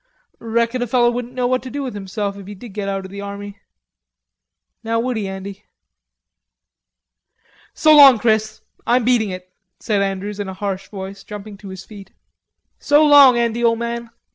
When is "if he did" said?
2.35-2.69